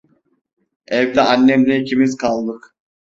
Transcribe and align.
Evde 0.87 1.21
annemle 1.21 1.79
ikimiz 1.81 2.17
kaldık. 2.17 2.75